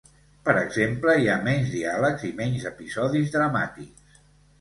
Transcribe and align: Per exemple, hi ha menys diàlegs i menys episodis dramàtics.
Per 0.47 0.53
exemple, 0.59 1.13
hi 1.23 1.27
ha 1.33 1.35
menys 1.47 1.69
diàlegs 1.73 2.25
i 2.29 2.31
menys 2.39 2.65
episodis 2.71 3.29
dramàtics. 3.37 4.19